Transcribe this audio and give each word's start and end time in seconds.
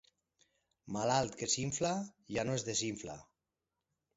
Malalt 0.95 1.37
que 1.41 1.49
s'infla 1.55 1.91
ja 2.37 2.47
no 2.49 2.59
es 2.61 2.67
desinfla. 2.71 3.19